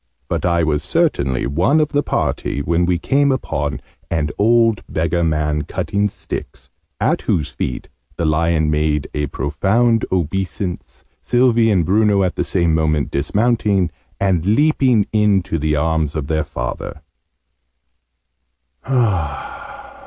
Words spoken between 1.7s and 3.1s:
of the party when we